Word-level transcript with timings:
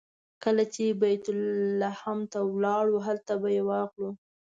کله 0.43 0.63
چې 0.73 0.83
بیت 1.01 1.25
لحم 1.81 2.19
ته 2.31 2.39
لاړو 2.63 2.97
هلته 3.07 3.33
به 3.41 3.49
یې 3.55 3.63
واخلو. 3.69 4.09